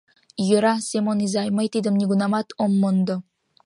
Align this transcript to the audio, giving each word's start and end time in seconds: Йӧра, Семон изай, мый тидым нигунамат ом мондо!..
Йӧра, 0.47 0.75
Семон 0.89 1.19
изай, 1.25 1.47
мый 1.57 1.67
тидым 1.73 1.95
нигунамат 1.99 2.47
ом 2.63 2.71
мондо!.. 2.81 3.15